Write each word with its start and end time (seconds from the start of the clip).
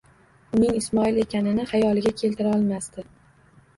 Uning 0.59 0.77
Ismoil 0.77 1.21
ekanini 1.25 1.67
xayoliga 1.73 2.17
keltira 2.23 2.57
olmasdi. 2.59 3.07